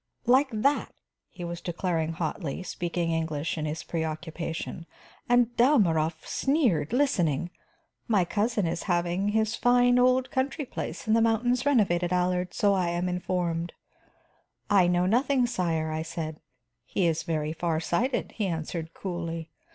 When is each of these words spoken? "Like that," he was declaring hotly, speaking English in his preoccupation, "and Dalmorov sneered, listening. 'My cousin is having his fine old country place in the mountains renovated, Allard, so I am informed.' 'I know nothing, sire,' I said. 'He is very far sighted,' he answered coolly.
"Like 0.25 0.49
that," 0.51 0.95
he 1.29 1.43
was 1.43 1.61
declaring 1.61 2.13
hotly, 2.13 2.63
speaking 2.63 3.11
English 3.11 3.55
in 3.55 3.65
his 3.65 3.83
preoccupation, 3.83 4.87
"and 5.29 5.55
Dalmorov 5.57 6.25
sneered, 6.25 6.91
listening. 6.91 7.51
'My 8.07 8.25
cousin 8.25 8.65
is 8.65 8.81
having 8.89 9.27
his 9.27 9.53
fine 9.53 9.99
old 9.99 10.31
country 10.31 10.65
place 10.65 11.07
in 11.07 11.13
the 11.13 11.21
mountains 11.21 11.67
renovated, 11.67 12.11
Allard, 12.11 12.51
so 12.51 12.73
I 12.73 12.89
am 12.89 13.07
informed.' 13.07 13.73
'I 14.71 14.87
know 14.87 15.05
nothing, 15.05 15.45
sire,' 15.45 15.91
I 15.91 16.01
said. 16.01 16.39
'He 16.83 17.05
is 17.05 17.21
very 17.21 17.53
far 17.53 17.79
sighted,' 17.79 18.31
he 18.31 18.47
answered 18.47 18.95
coolly. 18.95 19.51